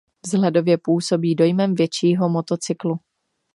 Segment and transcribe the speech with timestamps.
[0.25, 2.99] Vzhledově působí dojmem většího motocyklu.